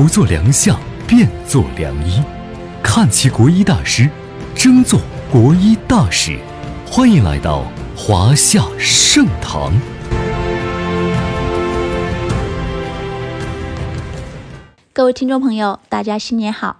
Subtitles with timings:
[0.00, 2.22] 不做良相，便做良医。
[2.82, 4.08] 看齐国医大师，
[4.54, 4.98] 争做
[5.30, 6.38] 国医大使。
[6.86, 9.70] 欢迎来到华夏盛唐。
[14.94, 16.76] 各位听众朋友，大家新年好，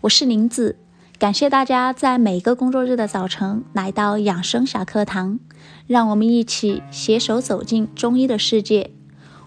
[0.00, 0.80] 我是林子，
[1.16, 5.38] 感谢大家在每个工作日的早晨来到养生小课堂，
[5.86, 8.90] 让我们一起携手走进中医的世界。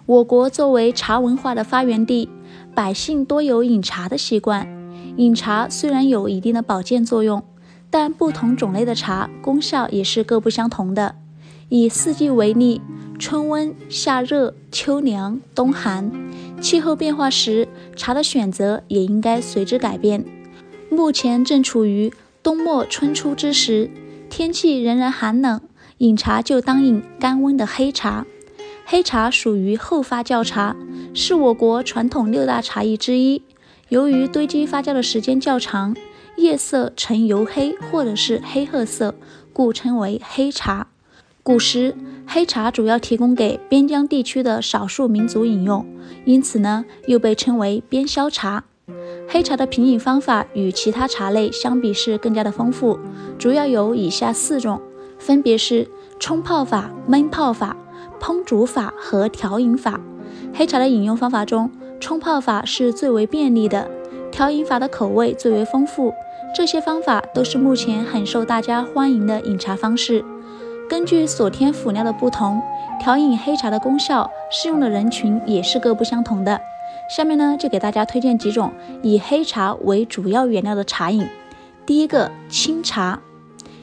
[0.05, 2.29] 我国作为茶文化的发源地，
[2.77, 4.67] 百姓多有饮茶的习惯。
[5.15, 7.43] 饮茶虽然有一定的保健作用，
[7.89, 11.15] 但不同种类的茶功效也是各不相同的。
[11.69, 12.79] 以四季为例，
[13.17, 16.11] 春温、夏热、秋凉、冬寒，
[16.61, 20.23] 气候变化时，茶的选择也应该随之改变。
[20.91, 22.13] 目前正处于
[22.43, 23.89] 冬末春初之时，
[24.29, 25.59] 天气仍然寒冷，
[25.97, 28.27] 饮茶就当饮甘温的黑茶。
[28.89, 30.73] 黑茶属于后发酵茶，
[31.13, 33.41] 是我国传统六大茶艺之一。
[33.89, 35.93] 由于堆积发酵的时间较长，
[36.37, 39.13] 叶色呈油黑或者是黑褐色，
[39.51, 40.87] 故称为黑茶。
[41.43, 45.85] 古时，黑茶主要提供给边疆地区的少数民族饮用，
[46.23, 48.63] 因此呢，又被称为边销茶。
[49.27, 52.97] 黑茶的品饮方法与其他茶类相比是更加的丰富，
[53.37, 54.81] 主要有以下四种，
[55.19, 55.89] 分别是
[56.21, 57.75] 冲泡法、闷泡法。
[58.19, 59.99] 烹煮法和调饮法，
[60.53, 63.89] 黑茶的饮用方法中，冲泡法是最为便利的，
[64.31, 66.13] 调饮法的口味最为丰富。
[66.55, 70.23] 这些方法都是目前很受大家欢迎的饮茶方式。
[70.89, 72.61] 根据所添辅料的不同，
[72.99, 76.59] 调饮黑茶的功效适用的人群也是各不相同的。
[77.15, 78.71] 下面呢，就给大家推荐几种
[79.03, 81.27] 以黑茶为主要原料的茶饮。
[81.85, 83.19] 第一个，清茶，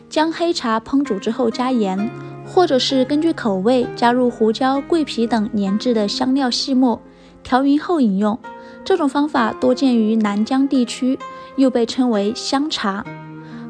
[0.09, 2.11] 将黑茶烹煮之后加盐。
[2.55, 7.01] 或者是根据口味加入胡椒、桂皮等研制的香料细末，
[7.43, 8.39] 调匀后饮用。
[8.85, 11.19] 这种方法多见于南疆地区，
[11.57, 13.05] 又被称为香茶。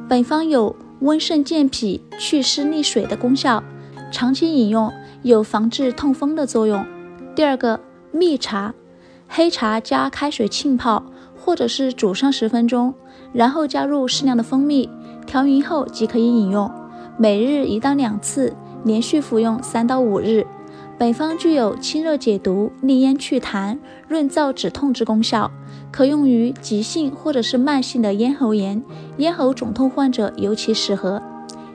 [0.07, 3.65] 本方有温肾健脾、祛湿利水的功效，
[4.13, 6.85] 长期饮用有防治痛风的作用。
[7.35, 7.81] 第二个
[8.13, 8.75] 蜜茶，
[9.27, 11.03] 黑茶加开水浸泡，
[11.35, 12.93] 或者是煮上十分钟，
[13.33, 14.91] 然后加入适量的蜂蜜，
[15.27, 16.71] 调匀后即可以饮用，
[17.17, 18.55] 每日一到两次。
[18.85, 20.47] 连续服用三到五日，
[20.99, 25.51] 本方具有清热解毒、利咽祛痰、润燥止痛之功效，
[25.91, 28.83] 可用于急性或者是慢性的咽喉炎、
[29.17, 31.21] 咽喉肿痛患者尤其适合。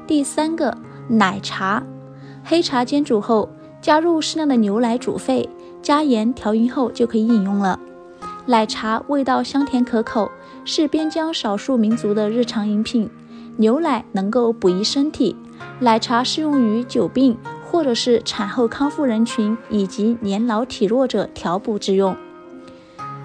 [0.07, 0.77] 第三个
[1.07, 1.83] 奶茶，
[2.43, 3.49] 黑茶煎煮后，
[3.81, 5.49] 加入适量的牛奶煮沸，
[5.81, 7.79] 加盐调匀后就可以饮用了。
[8.45, 10.31] 奶茶味道香甜可口，
[10.63, 13.09] 是边疆少数民族的日常饮品。
[13.59, 15.35] 牛奶能够补益身体。
[15.81, 22.15] 奶茶适用于久病或者是产后康复人群以及年老体弱者调补之用。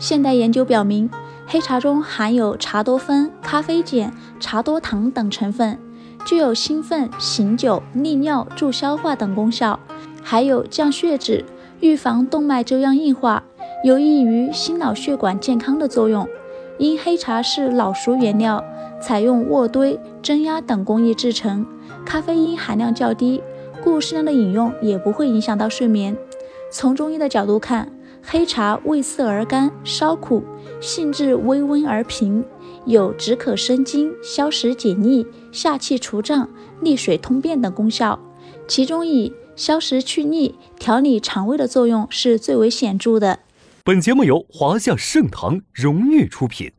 [0.01, 1.09] 现代研究表明，
[1.47, 5.79] 黑茶中含有茶多酚、咖啡碱、茶多糖等成分，
[6.25, 9.79] 具有兴奋、醒酒、利尿、助消化等功效，
[10.21, 11.45] 还有降血脂、
[11.79, 13.45] 预防动脉粥样硬化，
[13.85, 16.29] 有益于心脑血管健康的作用。
[16.77, 18.63] 因黑茶是老熟原料，
[19.05, 21.67] 采用渥堆、蒸压等工艺制成。
[22.07, 23.43] 咖啡因含量较低，
[23.83, 26.17] 故适量的饮用也不会影响到睡眠。
[26.71, 27.93] 从中医的角度看，
[28.23, 30.43] 黑茶味涩而甘，稍苦，
[30.81, 32.43] 性质微温而平，
[32.87, 36.49] 有止渴生津、消食解腻、下气除胀、
[36.81, 38.19] 利水通便等功效。
[38.67, 43.41] 其中以消食去腻、调理肠胃的作用是最为显著的。
[43.85, 46.73] 本节目由华夏盛唐荣誉出品。